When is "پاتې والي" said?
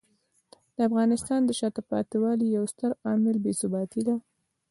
1.89-2.47